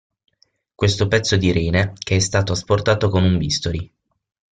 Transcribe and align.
Questo 0.73 1.07
pezzo 1.07 1.37
di 1.37 1.51
rene, 1.51 1.93
che 1.99 2.15
è 2.15 2.19
stato 2.19 2.53
asportato 2.53 3.07
con 3.07 3.21
un 3.23 3.37
bisturi. 3.37 3.93